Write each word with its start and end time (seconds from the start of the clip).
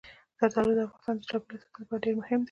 زردالو 0.39 0.73
د 0.77 0.79
افغانستان 0.87 1.15
د 1.17 1.27
چاپیریال 1.29 1.61
ساتنې 1.61 1.81
لپاره 1.81 2.01
ډېر 2.03 2.13
مهم 2.19 2.37
دي. 2.39 2.39